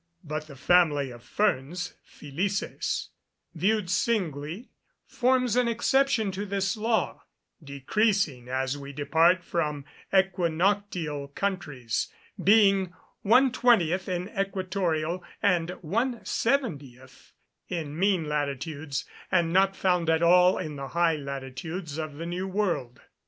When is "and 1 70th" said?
15.39-17.33